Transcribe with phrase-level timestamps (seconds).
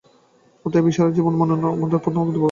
[0.65, 2.39] অতএব ঈশার জীবন মনন করা আমাদের প্রধান কর্তব্য।